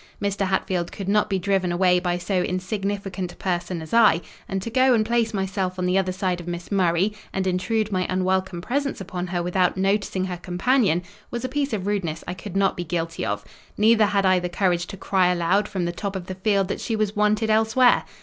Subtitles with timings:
[0.19, 0.47] Mr.
[0.47, 4.71] Hatfield could not to be driven away by so insignificant person as I; and to
[4.71, 8.61] go and place myself on the other side of Miss Murray, and intrude my unwelcome
[8.61, 12.75] presence upon her without noticing her companion, was a piece of rudeness I could not
[12.75, 13.45] be guilty of:
[13.77, 16.81] neither had I the courage to cry aloud from the top of the field that
[16.81, 18.03] she was wanted elsewhere.